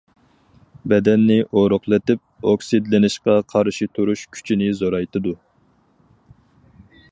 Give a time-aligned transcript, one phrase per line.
[0.93, 5.37] بەدەننى ئورۇقلىتىپ، ئوكسىدلىنىشقا قارشى تۇرۇش كۈچىنى زورايتىدۇ.